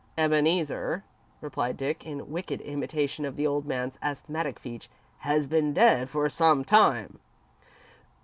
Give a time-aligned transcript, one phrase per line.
[0.17, 1.03] "Ebeneezer,"
[1.41, 4.89] replied Dick, in wicked imitation of the old man's asthmatic speech,
[5.19, 7.19] "has been dead for some time."